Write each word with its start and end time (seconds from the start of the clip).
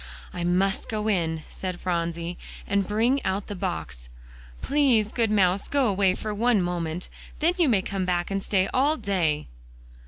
"I 0.33 0.43
must 0.43 0.89
go 0.89 1.07
in," 1.07 1.43
said 1.47 1.79
Phronsie, 1.79 2.39
"and 2.65 2.87
bring 2.87 3.23
out 3.23 3.45
the 3.45 3.53
box. 3.55 4.09
Please, 4.63 5.11
good 5.11 5.29
mouse, 5.29 5.67
go 5.67 5.87
away 5.87 6.15
for 6.15 6.33
one 6.33 6.59
moment; 6.59 7.07
then 7.37 7.53
you 7.59 7.69
may 7.69 7.83
come 7.83 8.05
back 8.05 8.31
and 8.31 8.41
stay 8.41 8.67
all 8.73 8.97
day." 8.97 9.45